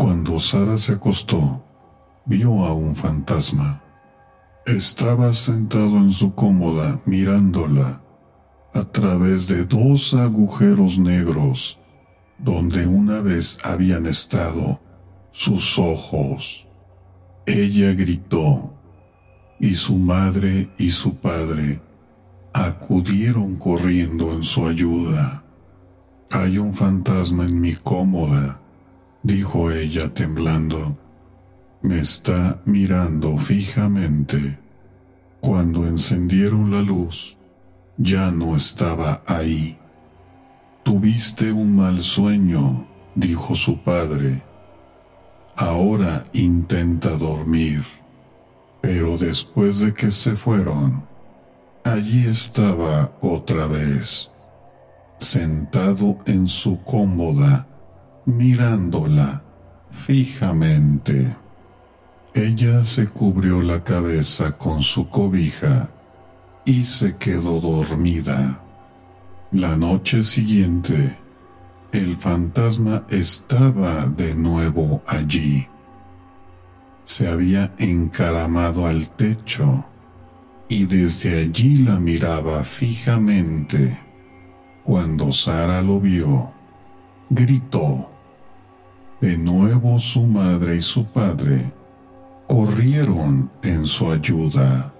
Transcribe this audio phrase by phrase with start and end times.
[0.00, 1.62] Cuando Sara se acostó,
[2.24, 3.82] vio a un fantasma.
[4.64, 8.00] Estaba sentado en su cómoda mirándola
[8.72, 11.78] a través de dos agujeros negros
[12.38, 14.80] donde una vez habían estado
[15.32, 16.66] sus ojos.
[17.44, 18.72] Ella gritó
[19.58, 21.82] y su madre y su padre
[22.54, 25.44] acudieron corriendo en su ayuda.
[26.30, 28.59] Hay un fantasma en mi cómoda,
[29.22, 30.96] dijo ella temblando.
[31.82, 34.58] Me está mirando fijamente.
[35.40, 37.38] Cuando encendieron la luz,
[37.96, 39.78] ya no estaba ahí.
[40.82, 44.42] Tuviste un mal sueño, dijo su padre.
[45.56, 47.82] Ahora intenta dormir.
[48.80, 51.04] Pero después de que se fueron,
[51.84, 54.30] allí estaba otra vez,
[55.18, 57.66] sentado en su cómoda,
[58.26, 59.42] mirándola
[59.90, 61.36] fijamente.
[62.34, 65.90] Ella se cubrió la cabeza con su cobija
[66.64, 68.62] y se quedó dormida.
[69.50, 71.18] La noche siguiente,
[71.92, 75.66] el fantasma estaba de nuevo allí.
[77.02, 79.84] Se había encaramado al techo
[80.68, 83.98] y desde allí la miraba fijamente.
[84.84, 86.52] Cuando Sara lo vio,
[87.30, 88.10] gritó.
[89.20, 91.72] De nuevo su madre y su padre
[92.46, 94.92] corrieron en su ayuda.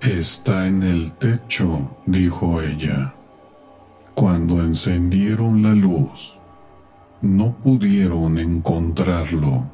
[0.00, 3.14] Está en el techo, dijo ella.
[4.14, 6.38] Cuando encendieron la luz,
[7.20, 9.70] no pudieron encontrarlo.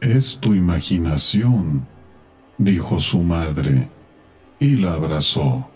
[0.00, 1.86] Es tu imaginación,
[2.56, 3.88] dijo su madre,
[4.58, 5.68] y la abrazó.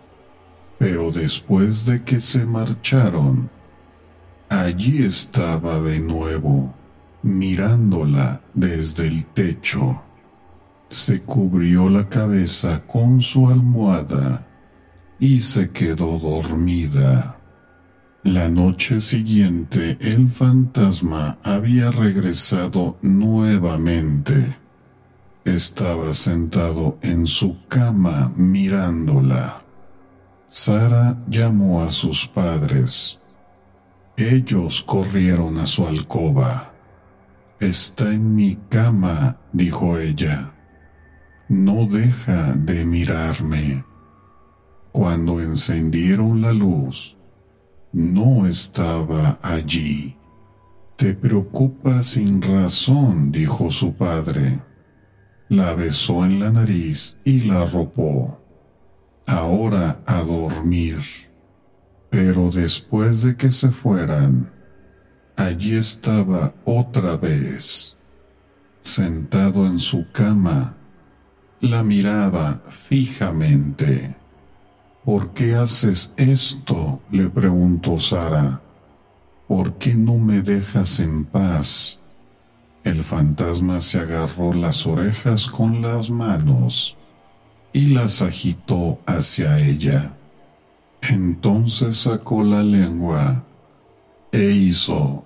[0.79, 3.51] Pero después de que se marcharon,
[4.61, 6.75] allí estaba de nuevo,
[7.23, 10.03] mirándola desde el techo.
[10.91, 14.47] Se cubrió la cabeza con su almohada
[15.19, 17.39] y se quedó dormida.
[18.25, 24.59] La noche siguiente el fantasma había regresado nuevamente.
[25.45, 29.63] Estaba sentado en su cama mirándola.
[30.49, 33.19] Sara llamó a sus padres.
[34.17, 36.75] Ellos corrieron a su alcoba.
[37.61, 40.53] Está en mi cama, dijo ella.
[41.49, 43.85] No deja de mirarme.
[44.93, 47.17] Cuando encendieron la luz,
[47.93, 50.17] no estaba allí.
[50.97, 54.61] Te preocupa sin razón, dijo su padre.
[55.49, 58.41] La besó en la nariz y la arropó.
[59.27, 61.01] Ahora a dormir.
[62.35, 64.51] Pero después de que se fueran,
[65.37, 67.95] allí estaba otra vez.
[68.81, 70.75] Sentado en su cama,
[71.61, 74.17] la miraba fijamente.
[75.05, 77.03] ¿Por qué haces esto?
[77.11, 78.63] le preguntó Sara.
[79.47, 82.01] ¿Por qué no me dejas en paz?
[82.83, 86.97] El fantasma se agarró las orejas con las manos
[87.75, 90.17] y las agitó hacia ella.
[91.11, 93.45] Entonces sacó la lengua
[94.31, 95.25] e hizo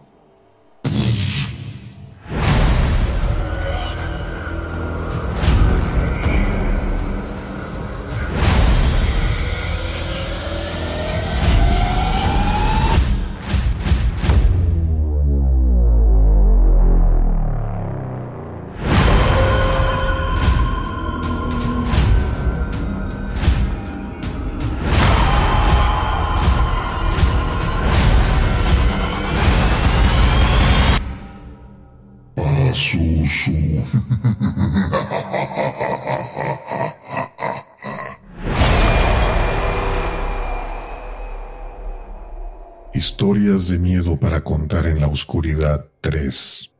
[42.95, 46.71] Historias de miedo para contar en la oscuridad 3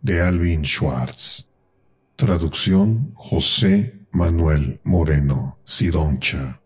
[0.00, 1.46] de Alvin Schwartz.
[2.16, 6.60] Traducción José Manuel Moreno Sidoncha.